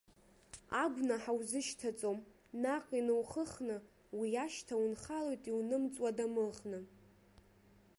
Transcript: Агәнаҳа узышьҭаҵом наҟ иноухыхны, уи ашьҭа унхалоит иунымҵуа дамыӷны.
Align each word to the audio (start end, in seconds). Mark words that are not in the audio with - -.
Агәнаҳа 0.81 1.33
узышьҭаҵом 1.39 2.19
наҟ 2.61 2.85
иноухыхны, 2.99 3.77
уи 4.17 4.29
ашьҭа 4.43 4.75
унхалоит 4.83 5.43
иунымҵуа 5.47 6.09
дамыӷны. 6.17 6.79